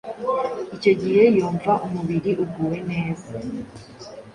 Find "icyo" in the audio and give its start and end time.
0.75-0.91